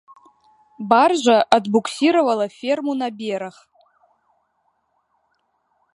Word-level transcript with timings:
Баржа 0.93 1.35
адбуксіравала 1.57 2.47
ферму 2.59 2.91
на 3.05 3.13
бераг. 3.19 3.55